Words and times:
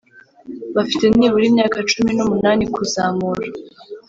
bafite 0.75 1.05
nibura 1.17 1.45
imyaka 1.51 1.77
cumi 1.91 2.11
n 2.17 2.19
umunani 2.25 2.63
kuzamura 2.75 3.45